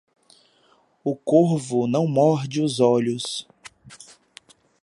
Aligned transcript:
O 1.03 1.15
corvo 1.15 1.85
não 1.85 2.07
morde 2.07 2.59
os 2.59 2.79
olhos. 2.79 3.47